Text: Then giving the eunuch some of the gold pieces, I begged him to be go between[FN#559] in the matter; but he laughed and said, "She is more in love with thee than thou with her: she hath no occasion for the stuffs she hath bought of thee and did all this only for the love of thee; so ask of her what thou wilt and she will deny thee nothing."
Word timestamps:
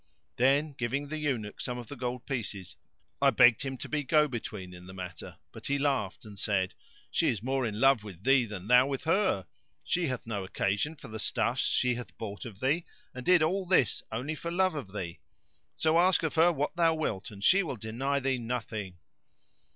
Then 0.37 0.71
giving 0.79 1.09
the 1.09 1.19
eunuch 1.19 1.61
some 1.61 1.77
of 1.77 1.87
the 1.87 1.95
gold 1.95 2.25
pieces, 2.25 2.75
I 3.21 3.29
begged 3.29 3.61
him 3.61 3.77
to 3.77 3.87
be 3.87 4.01
go 4.01 4.27
between[FN#559] 4.27 4.73
in 4.73 4.85
the 4.85 4.95
matter; 4.95 5.37
but 5.51 5.67
he 5.67 5.77
laughed 5.77 6.25
and 6.25 6.39
said, 6.39 6.73
"She 7.11 7.27
is 7.27 7.43
more 7.43 7.67
in 7.67 7.79
love 7.79 8.03
with 8.03 8.23
thee 8.23 8.45
than 8.45 8.67
thou 8.67 8.87
with 8.87 9.03
her: 9.03 9.45
she 9.83 10.07
hath 10.07 10.25
no 10.25 10.43
occasion 10.43 10.95
for 10.95 11.07
the 11.07 11.19
stuffs 11.19 11.61
she 11.61 11.93
hath 11.93 12.17
bought 12.17 12.45
of 12.45 12.61
thee 12.61 12.83
and 13.13 13.23
did 13.23 13.43
all 13.43 13.63
this 13.67 14.01
only 14.11 14.33
for 14.33 14.49
the 14.49 14.57
love 14.57 14.73
of 14.73 14.91
thee; 14.91 15.19
so 15.75 15.99
ask 15.99 16.23
of 16.23 16.33
her 16.33 16.51
what 16.51 16.75
thou 16.75 16.95
wilt 16.95 17.29
and 17.29 17.43
she 17.43 17.61
will 17.61 17.77
deny 17.77 18.19
thee 18.19 18.39
nothing." 18.39 18.97